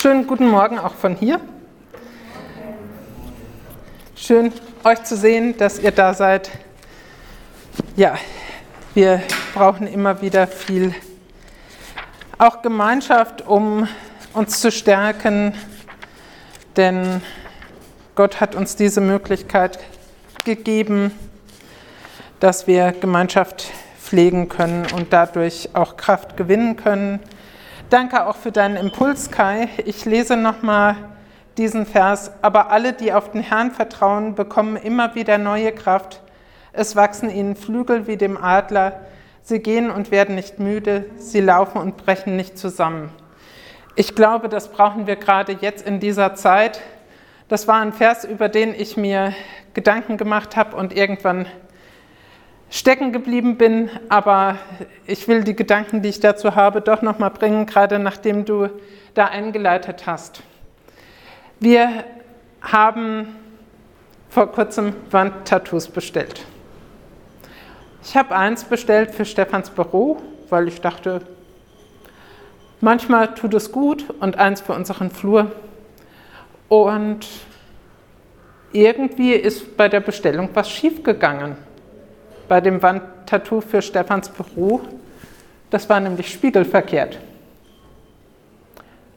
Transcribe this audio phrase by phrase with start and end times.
[0.00, 1.40] Schönen guten Morgen auch von hier.
[4.14, 4.52] Schön,
[4.84, 6.52] euch zu sehen, dass ihr da seid.
[7.96, 8.16] Ja,
[8.94, 9.20] wir
[9.54, 10.94] brauchen immer wieder viel
[12.38, 13.88] auch Gemeinschaft, um
[14.34, 15.54] uns zu stärken,
[16.76, 17.20] denn
[18.14, 19.80] Gott hat uns diese Möglichkeit
[20.44, 21.10] gegeben,
[22.38, 27.18] dass wir Gemeinschaft pflegen können und dadurch auch Kraft gewinnen können.
[27.90, 29.70] Danke auch für deinen Impuls, Kai.
[29.86, 30.94] Ich lese nochmal
[31.56, 32.30] diesen Vers.
[32.42, 36.20] Aber alle, die auf den Herrn vertrauen, bekommen immer wieder neue Kraft.
[36.74, 39.00] Es wachsen ihnen Flügel wie dem Adler.
[39.42, 41.06] Sie gehen und werden nicht müde.
[41.16, 43.08] Sie laufen und brechen nicht zusammen.
[43.94, 46.82] Ich glaube, das brauchen wir gerade jetzt in dieser Zeit.
[47.48, 49.32] Das war ein Vers, über den ich mir
[49.72, 51.46] Gedanken gemacht habe und irgendwann
[52.70, 54.58] stecken geblieben bin, aber
[55.06, 58.68] ich will die Gedanken, die ich dazu habe, doch noch mal bringen, gerade nachdem du
[59.14, 60.42] da eingeleitet hast.
[61.60, 62.04] Wir
[62.60, 63.34] haben
[64.28, 66.44] vor kurzem Wandtattoos bestellt.
[68.02, 70.18] Ich habe eins bestellt für Stefans Büro,
[70.50, 71.22] weil ich dachte,
[72.80, 75.50] manchmal tut es gut und eins für unseren Flur.
[76.68, 77.26] Und
[78.72, 81.56] irgendwie ist bei der Bestellung was schiefgegangen
[82.48, 84.80] bei dem Wandtattoo für Stefans Büro.
[85.70, 87.18] Das war nämlich spiegelverkehrt.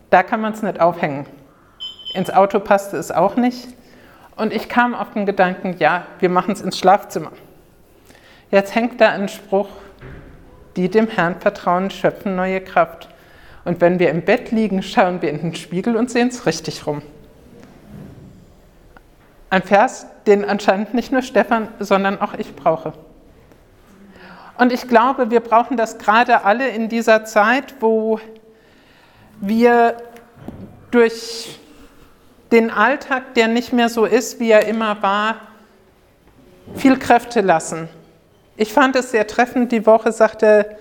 [0.09, 1.25] Da kann man es nicht aufhängen.
[2.13, 3.69] Ins Auto passte es auch nicht.
[4.35, 7.31] Und ich kam auf den Gedanken, ja, wir machen es ins Schlafzimmer.
[8.49, 9.69] Jetzt hängt da ein Spruch,
[10.75, 13.07] die dem Herrn vertrauen, schöpfen neue Kraft.
[13.63, 16.85] Und wenn wir im Bett liegen, schauen wir in den Spiegel und sehen es richtig
[16.85, 17.01] rum.
[19.49, 22.93] Ein Vers, den anscheinend nicht nur Stefan, sondern auch ich brauche.
[24.57, 28.19] Und ich glaube, wir brauchen das gerade alle in dieser Zeit, wo
[29.39, 29.97] wir
[30.91, 31.59] durch
[32.51, 35.37] den Alltag, der nicht mehr so ist, wie er immer war,
[36.75, 37.89] viel Kräfte lassen.
[38.57, 40.77] Ich fand es sehr treffend, die Woche sagte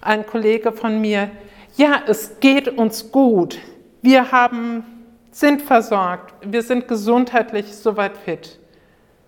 [0.00, 1.30] ein Kollege von mir,
[1.76, 3.58] ja, es geht uns gut.
[4.00, 4.84] Wir haben,
[5.30, 8.58] sind versorgt, wir sind gesundheitlich soweit fit.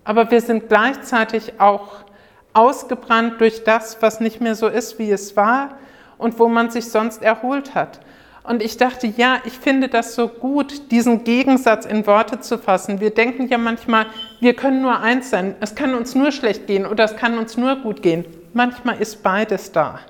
[0.05, 2.05] Aber wir sind gleichzeitig auch
[2.53, 5.79] ausgebrannt durch das, was nicht mehr so ist, wie es war
[6.19, 8.01] und wo man sich sonst erholt hat.
[8.43, 13.01] Und ich dachte, ja, ich finde das so gut, diesen Gegensatz in Worte zu fassen.
[13.01, 14.07] Wir denken ja manchmal,
[14.41, 15.55] wir können nur eins sein.
[15.61, 18.25] Es kann uns nur schlecht gehen oder es kann uns nur gut gehen.
[18.55, 20.01] Manchmal ist beides da.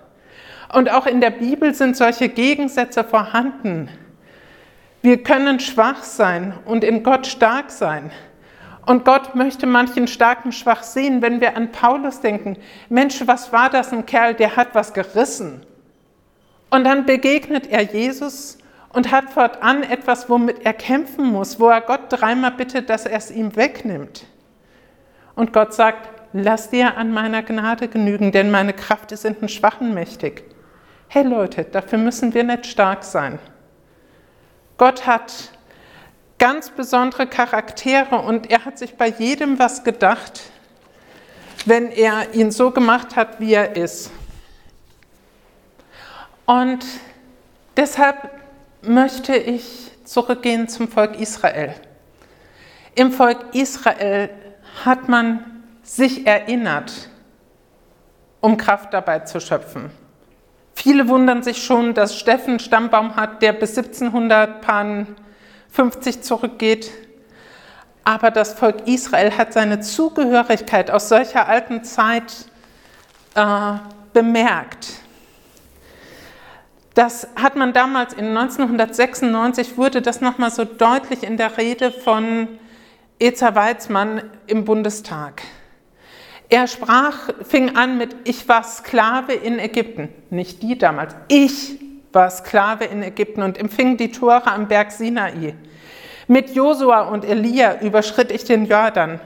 [0.72, 3.89] Und auch in der Bibel sind solche Gegensätze vorhanden.
[5.03, 8.12] Wir können schwach sein und in Gott stark sein.
[8.86, 12.56] Und Gott möchte manchen starken schwach sehen, wenn wir an Paulus denken.
[12.88, 15.64] Mensch, was war das ein Kerl, der hat was gerissen.
[16.70, 18.58] Und dann begegnet er Jesus
[18.92, 23.18] und hat fortan etwas, womit er kämpfen muss, wo er Gott dreimal bittet, dass er
[23.18, 24.24] es ihm wegnimmt.
[25.34, 29.48] Und Gott sagt, lass dir an meiner Gnade genügen, denn meine Kraft ist in den
[29.48, 30.44] Schwachen mächtig.
[31.08, 33.38] Hey Leute, dafür müssen wir nicht stark sein.
[34.76, 35.50] Gott hat
[36.41, 40.41] ganz besondere Charaktere und er hat sich bei jedem was gedacht,
[41.67, 44.11] wenn er ihn so gemacht hat, wie er ist.
[46.47, 46.84] Und
[47.77, 48.31] deshalb
[48.81, 51.75] möchte ich zurückgehen zum Volk Israel.
[52.95, 54.31] Im Volk Israel
[54.84, 57.11] hat man sich erinnert,
[58.41, 59.91] um Kraft dabei zu schöpfen.
[60.75, 65.15] Viele wundern sich schon, dass Steffen Stammbaum hat, der bis 1700 Paaren
[65.70, 66.91] 50 zurückgeht.
[68.04, 72.32] Aber das Volk Israel hat seine Zugehörigkeit aus solcher alten Zeit
[73.34, 73.75] äh,
[74.12, 74.88] bemerkt.
[76.94, 82.48] Das hat man damals in 1996 wurde das nochmal so deutlich in der Rede von
[83.19, 85.42] Ezer Weizmann im Bundestag.
[86.48, 90.09] Er sprach, fing an mit, ich war Sklave in Ägypten.
[90.30, 91.78] Nicht die damals, ich
[92.12, 95.54] war Sklave in Ägypten und empfing die Tore am Berg Sinai.
[96.27, 99.21] Mit Josua und Elia überschritt ich den Jordan.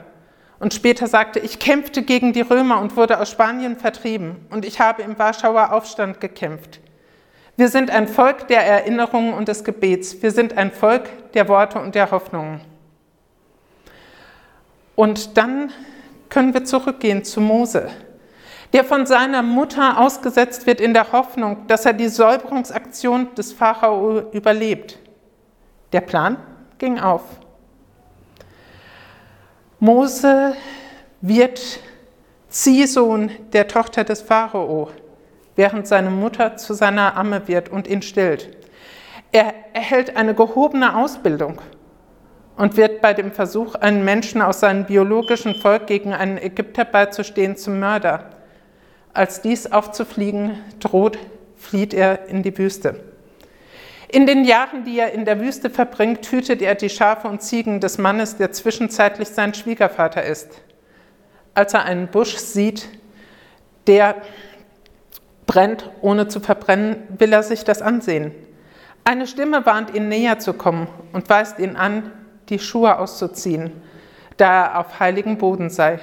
[0.59, 4.47] Und später sagte, ich kämpfte gegen die Römer und wurde aus Spanien vertrieben.
[4.51, 6.81] Und ich habe im Warschauer Aufstand gekämpft.
[7.57, 10.23] Wir sind ein Volk der Erinnerungen und des Gebets.
[10.23, 12.61] Wir sind ein Volk der Worte und der Hoffnungen.
[14.97, 15.71] Und dann
[16.31, 17.91] können wir zurückgehen zu Mose
[18.75, 24.33] der von seiner Mutter ausgesetzt wird in der Hoffnung, dass er die Säuberungsaktion des Pharao
[24.33, 24.99] überlebt.
[25.93, 26.37] Der Plan
[26.79, 27.23] ging auf.
[29.79, 30.55] Mose
[31.21, 31.79] wird
[32.49, 34.91] Ziehsohn der Tochter des Pharao,
[35.55, 38.57] während seine Mutter zu seiner Amme wird und ihn stillt.
[39.31, 41.61] Er erhält eine gehobene Ausbildung
[42.57, 47.57] und wird bei dem Versuch, einen Menschen aus seinem biologischen Volk gegen einen Ägypter beizustehen,
[47.57, 48.34] zum Mörder.
[49.15, 51.19] Als dies aufzufliegen droht,
[51.57, 53.01] flieht er in die Wüste.
[54.09, 57.81] In den Jahren, die er in der Wüste verbringt, hütet er die Schafe und Ziegen
[57.81, 60.49] des Mannes, der zwischenzeitlich sein Schwiegervater ist.
[61.55, 62.89] Als er einen Busch sieht,
[63.87, 64.17] der
[65.47, 68.33] brennt, ohne zu verbrennen, will er sich das ansehen.
[69.05, 72.11] Eine Stimme warnt ihn näher zu kommen und weist ihn an,
[72.49, 73.71] die Schuhe auszuziehen,
[74.39, 76.01] da er auf heiligem Boden sei,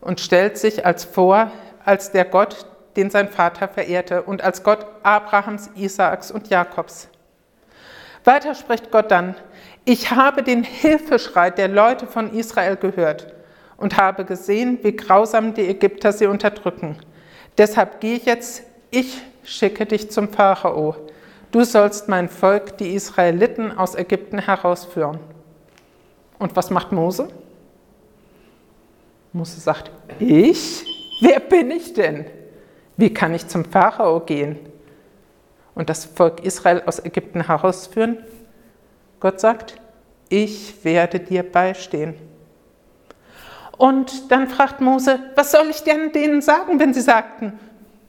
[0.00, 1.50] und stellt sich als vor,
[1.88, 7.08] als der Gott, den sein Vater verehrte, und als Gott Abrahams, Isaaks und Jakobs.
[8.24, 9.34] Weiter spricht Gott dann,
[9.86, 13.32] ich habe den Hilfeschrei der Leute von Israel gehört
[13.78, 16.98] und habe gesehen, wie grausam die Ägypter sie unterdrücken.
[17.56, 20.94] Deshalb gehe jetzt, ich schicke dich zum Pharao.
[21.52, 25.20] Du sollst mein Volk, die Israeliten, aus Ägypten herausführen.
[26.38, 27.28] Und was macht Mose?
[29.32, 30.97] Mose sagt, ich?
[31.20, 32.26] Wer bin ich denn?
[32.96, 34.58] Wie kann ich zum Pharao gehen
[35.74, 38.18] und das Volk Israel aus Ägypten herausführen?
[39.20, 39.80] Gott sagt,
[40.28, 42.14] ich werde dir beistehen.
[43.76, 47.58] Und dann fragt Mose, was soll ich denn denen sagen, wenn sie sagten,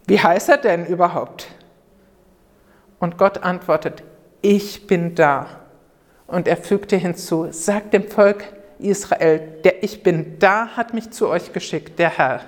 [0.07, 1.47] wie heißt er denn überhaupt?
[2.99, 4.03] Und Gott antwortet,
[4.41, 5.47] ich bin da.
[6.25, 8.43] Und er fügte hinzu, sagt dem Volk
[8.79, 12.41] Israel, der Ich bin da hat mich zu euch geschickt, der Herr.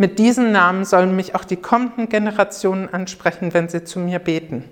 [0.00, 4.64] Mit diesen Namen sollen mich auch die kommenden Generationen ansprechen, wenn sie zu mir beten.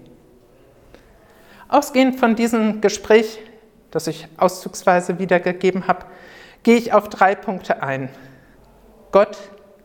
[1.68, 3.40] Ausgehend von diesem Gespräch,
[3.90, 6.06] das ich auszugsweise wiedergegeben habe,
[6.62, 8.08] gehe ich auf drei Punkte ein.
[9.10, 9.36] Gott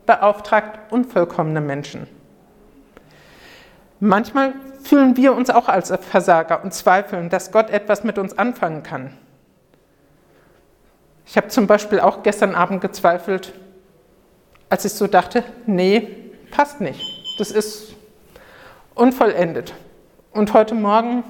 [0.06, 2.06] beauftragt unvollkommene Menschen.
[3.98, 4.52] Manchmal
[4.82, 9.16] fühlen wir uns auch als Versager und zweifeln, dass Gott etwas mit uns anfangen kann.
[11.26, 13.52] Ich habe zum Beispiel auch gestern Abend gezweifelt,
[14.72, 16.08] als ich so dachte, nee,
[16.50, 16.98] passt nicht.
[17.36, 17.94] Das ist
[18.94, 19.74] unvollendet.
[20.30, 21.24] Und heute Morgen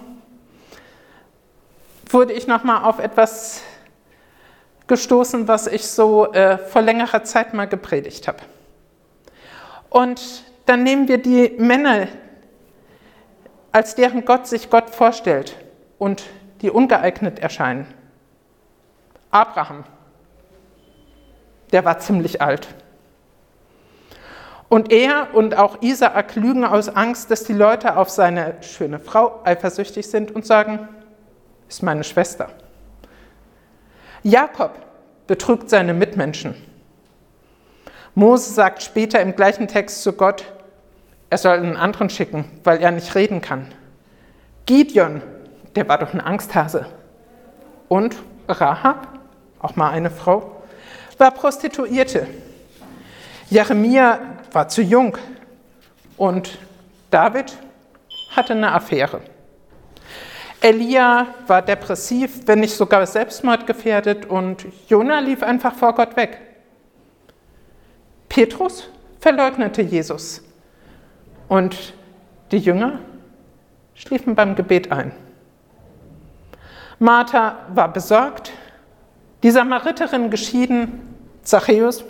[2.08, 3.62] wurde ich nochmal auf etwas
[4.86, 8.38] gestoßen, was ich so äh, vor längerer Zeit mal gepredigt habe.
[9.90, 12.06] Und dann nehmen wir die Männer,
[13.72, 15.56] als deren Gott sich Gott vorstellt
[15.98, 16.22] und
[16.60, 17.92] die ungeeignet erscheinen.
[19.32, 19.82] Abraham,
[21.72, 22.68] der war ziemlich alt.
[24.72, 29.38] Und er und auch Isaak lügen aus Angst, dass die Leute auf seine schöne Frau
[29.44, 30.88] eifersüchtig sind und sagen,
[31.68, 32.48] ist meine Schwester.
[34.22, 34.70] Jakob
[35.26, 36.54] betrügt seine Mitmenschen.
[38.14, 40.50] Mose sagt später im gleichen Text zu Gott,
[41.28, 43.66] er soll einen anderen schicken, weil er nicht reden kann.
[44.64, 45.20] Gideon,
[45.76, 46.86] der war doch ein Angsthase.
[47.88, 48.16] Und
[48.48, 49.06] Rahab,
[49.58, 50.62] auch mal eine Frau,
[51.18, 52.26] war Prostituierte.
[53.52, 54.18] Jeremia
[54.52, 55.18] war zu jung
[56.16, 56.58] und
[57.10, 57.52] David
[58.34, 59.20] hatte eine Affäre.
[60.62, 66.40] Elia war depressiv, wenn nicht sogar selbstmordgefährdet und Jona lief einfach vor Gott weg.
[68.30, 68.88] Petrus
[69.20, 70.42] verleugnete Jesus
[71.48, 71.92] und
[72.52, 73.00] die Jünger
[73.94, 75.12] schliefen beim Gebet ein.
[76.98, 78.50] Martha war besorgt,
[79.42, 82.02] die Samariterin geschieden, Zachäus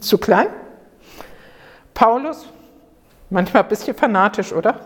[0.00, 0.48] zu klein,
[1.96, 2.46] Paulus
[3.30, 4.80] manchmal ein bisschen fanatisch, oder?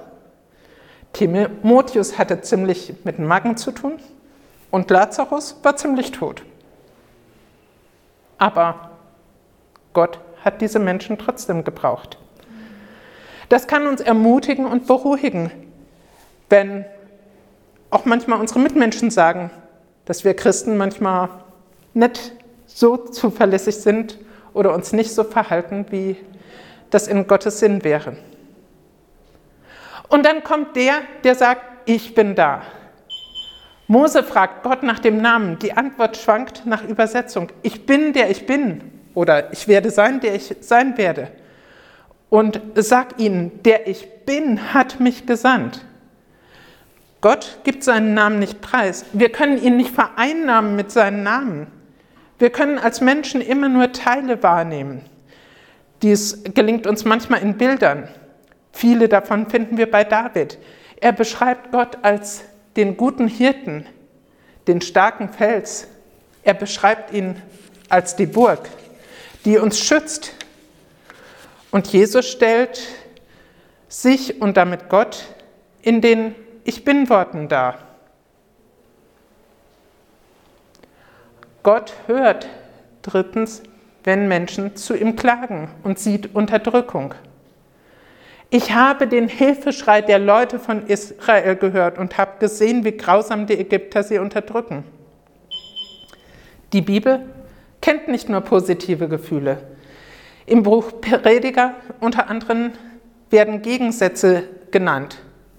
[1.12, 3.98] Timotheus hatte ziemlich mit dem Magen zu tun
[4.70, 6.44] und Lazarus war ziemlich tot.
[8.38, 8.92] Aber
[9.92, 12.16] Gott hat diese Menschen trotzdem gebraucht.
[13.48, 15.50] Das kann uns ermutigen und beruhigen,
[16.48, 16.84] wenn
[17.90, 19.50] auch manchmal unsere Mitmenschen sagen,
[20.04, 21.28] dass wir Christen manchmal
[21.92, 22.32] nicht
[22.66, 24.16] so zuverlässig sind
[24.54, 26.16] oder uns nicht so verhalten, wie
[26.90, 28.16] das in Gottes Sinn wäre.
[30.08, 30.94] Und dann kommt der,
[31.24, 32.62] der sagt, ich bin da.
[33.86, 35.58] Mose fragt Gott nach dem Namen.
[35.58, 37.48] Die Antwort schwankt nach Übersetzung.
[37.62, 38.82] Ich bin der ich bin
[39.14, 41.30] oder ich werde sein, der ich sein werde
[42.30, 45.84] und sag ihnen, der ich bin, hat mich gesandt.
[47.20, 49.04] Gott gibt seinen Namen nicht preis.
[49.12, 51.66] Wir können ihn nicht vereinnahmen mit seinen Namen.
[52.38, 55.02] Wir können als Menschen immer nur Teile wahrnehmen.
[56.02, 58.08] Dies gelingt uns manchmal in Bildern.
[58.72, 60.58] Viele davon finden wir bei David.
[61.00, 62.42] Er beschreibt Gott als
[62.76, 63.86] den guten Hirten,
[64.66, 65.88] den starken Fels.
[66.42, 67.40] Er beschreibt ihn
[67.88, 68.68] als die Burg,
[69.44, 70.32] die uns schützt,
[71.70, 72.80] und Jesus stellt
[73.88, 75.24] sich und damit Gott
[75.82, 77.78] in den Ich bin Worten da.
[81.62, 82.48] Gott hört
[83.02, 83.62] drittens,
[84.04, 87.14] wenn Menschen zu ihm klagen und sieht Unterdrückung.
[88.50, 93.58] Ich habe den Hilfeschrei der Leute von Israel gehört und habe gesehen, wie grausam die
[93.58, 94.82] Ägypter sie unterdrücken.
[96.72, 97.20] Die Bibel
[97.80, 99.58] kennt nicht nur positive Gefühle.
[100.46, 102.72] Im Buch Prediger unter anderem
[103.30, 104.42] werden Gegensätze
[104.72, 105.18] genannt.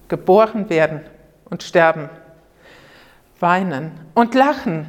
[0.10, 1.02] Geboren werden
[1.50, 2.10] und sterben,
[3.40, 4.88] weinen und lachen,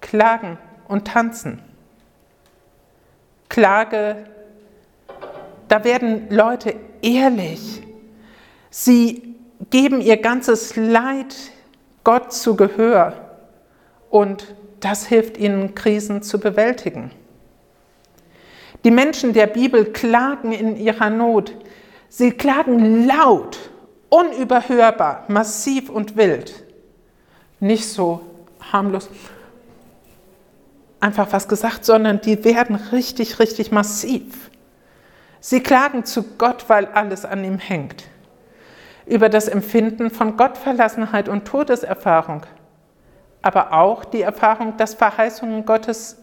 [0.00, 1.60] klagen und tanzen.
[3.54, 4.16] Klage,
[5.68, 7.84] da werden Leute ehrlich.
[8.68, 9.36] Sie
[9.70, 11.36] geben ihr ganzes Leid
[12.02, 13.12] Gott zu Gehör
[14.10, 17.12] und das hilft ihnen, Krisen zu bewältigen.
[18.82, 21.54] Die Menschen der Bibel klagen in ihrer Not.
[22.08, 23.70] Sie klagen laut,
[24.08, 26.64] unüberhörbar, massiv und wild.
[27.60, 28.20] Nicht so
[28.72, 29.08] harmlos
[31.04, 34.50] einfach was gesagt, sondern die werden richtig, richtig massiv.
[35.38, 38.04] Sie klagen zu Gott, weil alles an ihm hängt.
[39.04, 42.46] Über das Empfinden von Gottverlassenheit und Todeserfahrung,
[43.42, 46.16] aber auch die Erfahrung, dass Verheißungen Gottes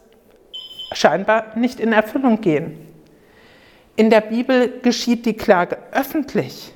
[0.93, 2.87] scheinbar nicht in Erfüllung gehen.
[3.95, 6.73] In der Bibel geschieht die Klage öffentlich,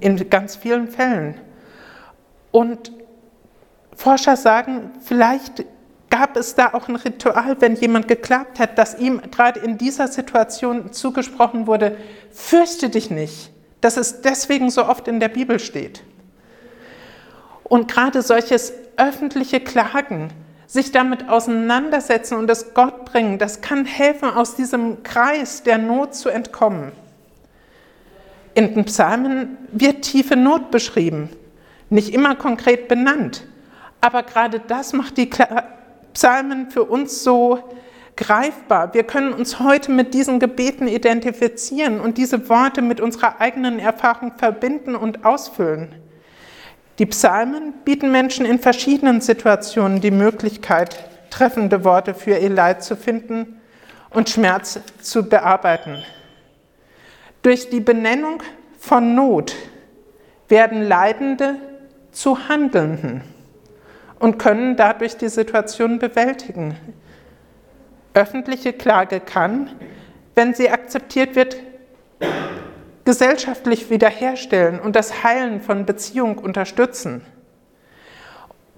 [0.00, 1.38] in ganz vielen Fällen.
[2.52, 2.90] Und
[3.94, 5.66] Forscher sagen, vielleicht
[6.18, 10.08] gab es da auch ein Ritual, wenn jemand geklagt hat, dass ihm gerade in dieser
[10.08, 11.96] Situation zugesprochen wurde,
[12.32, 16.02] fürchte dich nicht, dass es deswegen so oft in der Bibel steht.
[17.62, 20.30] Und gerade solches öffentliche Klagen,
[20.66, 26.16] sich damit auseinandersetzen und es Gott bringen, das kann helfen, aus diesem Kreis der Not
[26.16, 26.90] zu entkommen.
[28.54, 31.28] In den Psalmen wird tiefe Not beschrieben,
[31.90, 33.44] nicht immer konkret benannt,
[34.00, 35.30] aber gerade das macht die
[36.18, 37.62] Psalmen für uns so
[38.16, 38.92] greifbar.
[38.92, 44.32] Wir können uns heute mit diesen Gebeten identifizieren und diese Worte mit unserer eigenen Erfahrung
[44.36, 45.94] verbinden und ausfüllen.
[46.98, 52.96] Die Psalmen bieten Menschen in verschiedenen Situationen die Möglichkeit, treffende Worte für ihr Leid zu
[52.96, 53.60] finden
[54.10, 56.02] und Schmerz zu bearbeiten.
[57.42, 58.42] Durch die Benennung
[58.80, 59.54] von Not
[60.48, 61.54] werden Leidende
[62.10, 63.22] zu Handelnden
[64.18, 66.76] und können dadurch die Situation bewältigen.
[68.14, 69.70] Öffentliche Klage kann,
[70.34, 71.56] wenn sie akzeptiert wird,
[73.04, 77.24] gesellschaftlich wiederherstellen und das Heilen von Beziehung unterstützen.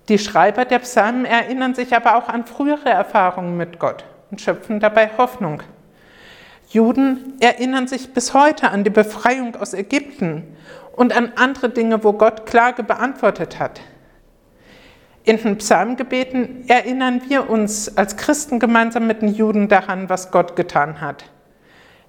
[0.09, 4.80] Die Schreiber der Psalmen erinnern sich aber auch an frühere Erfahrungen mit Gott und schöpfen
[4.80, 5.62] dabei Hoffnung.
[6.68, 10.56] Juden erinnern sich bis heute an die Befreiung aus Ägypten
[10.92, 13.80] und an andere Dinge, wo Gott Klage beantwortet hat.
[15.30, 20.56] In den Psalmgebeten erinnern wir uns als Christen gemeinsam mit den Juden daran, was Gott
[20.56, 21.25] getan hat.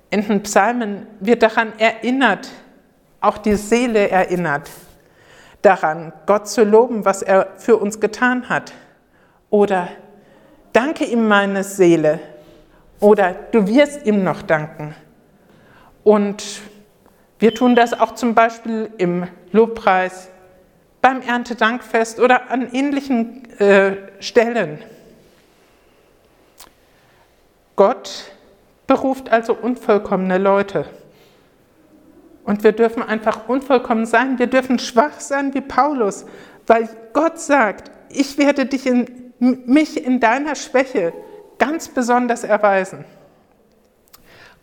[0.10, 2.50] In den Psalmen wird daran erinnert,
[3.20, 4.72] auch die Seele erinnert
[5.62, 8.74] daran, Gott zu loben, was er für uns getan hat.
[9.52, 9.90] Oder
[10.74, 12.20] danke ihm meine Seele.
[13.00, 14.96] Oder du wirst ihm noch danken.
[16.04, 16.44] Und
[17.38, 20.31] wir tun das auch zum Beispiel im Lobpreis,
[21.02, 24.80] beim Erntedankfest oder an ähnlichen äh, Stellen.
[27.76, 28.32] Gott
[28.86, 30.86] beruft also unvollkommene Leute.
[32.44, 34.38] Und wir dürfen einfach unvollkommen sein.
[34.40, 36.26] Wir dürfen schwach sein wie Paulus,
[36.68, 41.14] weil Gott sagt, ich werde dich in, mich in deiner Schwäche
[41.58, 43.06] ganz besonders erweisen.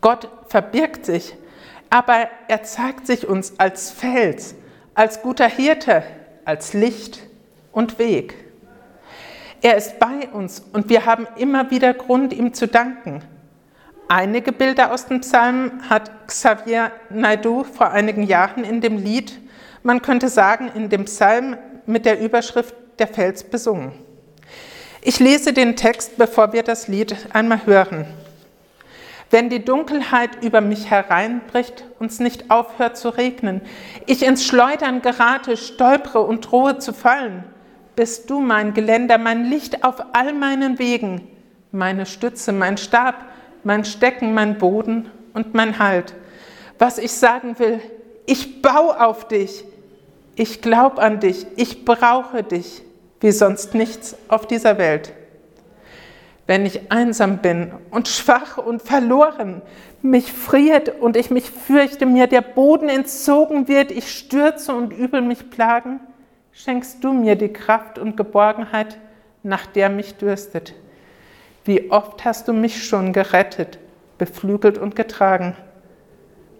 [0.01, 1.37] Gott verbirgt sich,
[1.91, 4.55] aber er zeigt sich uns als Fels,
[4.95, 6.03] als guter Hirte,
[6.49, 7.21] als Licht
[7.73, 8.35] und Weg.
[9.61, 13.23] Er ist bei uns und wir haben immer wieder Grund, ihm zu danken.
[14.09, 19.39] Einige Bilder aus dem Psalm hat Xavier Naidoo vor einigen Jahren in dem Lied,
[19.83, 23.93] man könnte sagen, in dem Psalm mit der Überschrift Der Fels besungen.
[25.03, 28.07] Ich lese den Text, bevor wir das Lied einmal hören.
[29.31, 33.61] Wenn die Dunkelheit über mich hereinbricht, uns nicht aufhört zu regnen,
[34.07, 37.45] ich ins Schleudern gerate, stolpere und drohe zu fallen,
[37.95, 41.29] bist du mein Geländer, mein Licht auf all meinen Wegen,
[41.73, 43.17] meine Stütze, mein Stab,
[43.65, 46.15] mein Stecken, mein Boden und mein Halt.
[46.79, 47.81] Was ich sagen will,
[48.25, 49.65] ich baue auf dich,
[50.37, 52.83] ich glaube an dich, ich brauche dich
[53.21, 55.13] wie sonst nichts auf dieser Welt
[56.49, 59.61] wenn ich einsam bin und schwach und verloren,
[60.01, 65.21] mich friert und ich mich fürchte, mir der Boden entzogen wird, ich stürze und übel
[65.21, 66.01] mich plagen,
[66.53, 68.99] schenkst du mir die Kraft und Geborgenheit,
[69.43, 70.73] nach der mich dürstet.
[71.67, 73.79] Wie oft hast du mich schon gerettet,
[74.17, 75.55] beflügelt und getragen.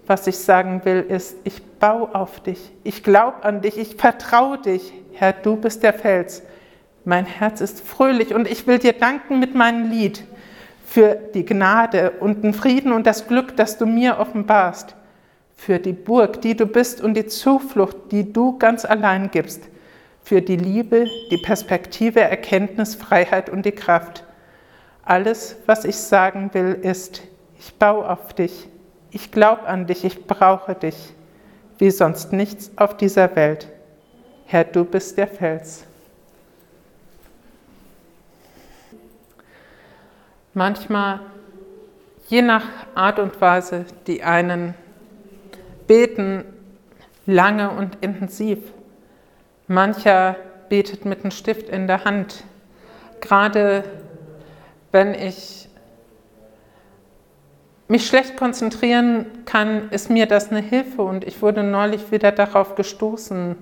[0.07, 4.59] Was ich sagen will, ist, ich baue auf dich, ich glaube an dich, ich vertraue
[4.59, 4.93] dich.
[5.15, 6.43] Herr, du bist der Fels.
[7.09, 10.25] Mein Herz ist fröhlich und ich will dir danken mit meinem Lied
[10.85, 14.95] für die Gnade und den Frieden und das Glück, das du mir offenbarst,
[15.57, 19.63] für die Burg, die du bist und die Zuflucht, die du ganz allein gibst,
[20.23, 24.25] für die Liebe, die Perspektive, Erkenntnis, Freiheit und die Kraft.
[25.03, 27.23] Alles, was ich sagen will, ist,
[27.59, 28.69] ich baue auf dich,
[29.13, 31.15] ich glaube an dich, ich brauche dich,
[31.79, 33.67] wie sonst nichts auf dieser Welt.
[34.45, 35.87] Herr, du bist der Fels.
[40.59, 41.21] Manchmal,
[42.27, 42.65] je nach
[42.97, 44.75] Art und Weise, die einen
[45.87, 46.43] beten
[47.27, 48.59] lange und intensiv.
[49.69, 50.35] Mancher
[50.69, 52.43] betet mit einem Stift in der Hand.
[53.21, 53.85] Gerade
[54.91, 55.69] wenn ich
[57.87, 62.75] mich schlecht konzentrieren kann, ist mir das eine Hilfe und ich wurde neulich wieder darauf
[62.75, 63.55] gestoßen,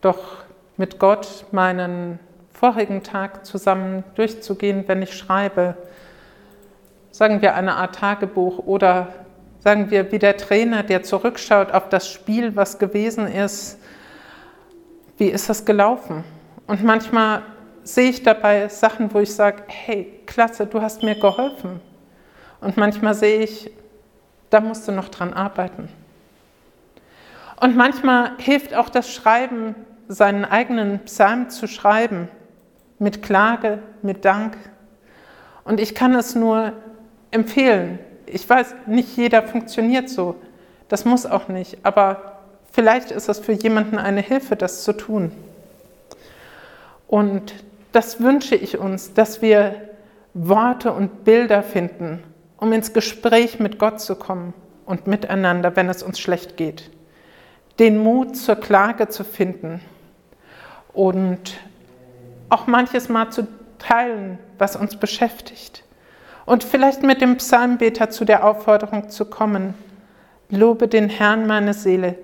[0.00, 0.42] doch
[0.76, 2.18] mit Gott meinen
[2.52, 5.76] vorigen Tag zusammen durchzugehen, wenn ich schreibe
[7.12, 9.08] sagen wir, eine Art Tagebuch oder
[9.60, 13.78] sagen wir, wie der Trainer, der zurückschaut auf das Spiel, was gewesen ist,
[15.18, 16.24] wie ist das gelaufen?
[16.66, 17.42] Und manchmal
[17.84, 21.80] sehe ich dabei Sachen, wo ich sage, hey, klasse, du hast mir geholfen.
[22.60, 23.70] Und manchmal sehe ich,
[24.50, 25.88] da musst du noch dran arbeiten.
[27.60, 29.74] Und manchmal hilft auch das Schreiben,
[30.08, 32.28] seinen eigenen Psalm zu schreiben,
[32.98, 34.56] mit Klage, mit Dank.
[35.64, 36.72] Und ich kann es nur
[37.32, 37.98] empfehlen.
[38.26, 40.36] Ich weiß, nicht jeder funktioniert so.
[40.88, 41.78] Das muss auch nicht.
[41.82, 45.32] Aber vielleicht ist es für jemanden eine Hilfe, das zu tun.
[47.08, 47.54] Und
[47.92, 49.74] das wünsche ich uns, dass wir
[50.34, 52.22] Worte und Bilder finden,
[52.56, 54.54] um ins Gespräch mit Gott zu kommen
[54.86, 56.90] und miteinander, wenn es uns schlecht geht.
[57.78, 59.80] Den Mut zur Klage zu finden
[60.92, 61.58] und
[62.48, 63.46] auch manches Mal zu
[63.78, 65.82] teilen, was uns beschäftigt.
[66.44, 69.74] Und vielleicht mit dem Psalmbeter zu der Aufforderung zu kommen,
[70.48, 72.16] lobe den Herrn meine Seele,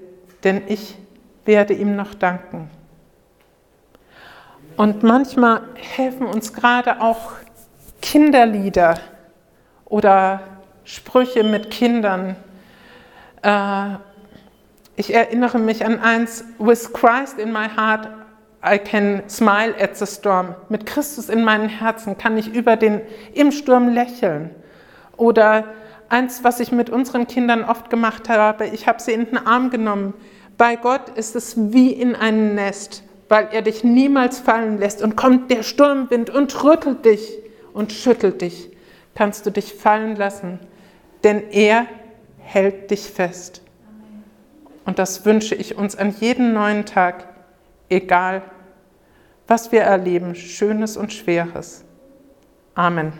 [0.44, 0.96] denn ich
[1.44, 2.70] werde ihm noch danken.
[4.76, 7.33] Und manchmal helfen uns gerade auch
[8.00, 8.98] Kinderlieder
[9.87, 10.40] oder
[10.85, 12.37] Sprüche mit Kindern.
[13.42, 13.96] Äh,
[14.96, 18.09] ich erinnere mich an eins, With Christ in my heart
[18.64, 20.55] I can smile at the storm.
[20.68, 23.01] Mit Christus in meinem Herzen kann ich über den,
[23.33, 24.51] im Sturm lächeln.
[25.16, 25.64] Oder
[26.09, 29.71] eins, was ich mit unseren Kindern oft gemacht habe, ich habe sie in den Arm
[29.71, 30.14] genommen.
[30.57, 35.03] Bei Gott ist es wie in einem Nest, weil er dich niemals fallen lässt.
[35.03, 37.38] Und kommt der Sturmwind und rüttelt dich
[37.73, 38.71] und schüttelt dich,
[39.14, 40.59] kannst du dich fallen lassen,
[41.23, 41.87] denn er
[42.38, 43.62] hält dich fest.
[44.85, 47.29] Und das wünsche ich uns an jeden neuen Tag
[47.88, 48.42] egal
[49.48, 51.83] was wir erleben, Schönes und Schweres.
[52.74, 53.12] Amen.